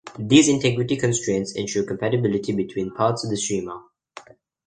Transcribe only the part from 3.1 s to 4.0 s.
of the schema.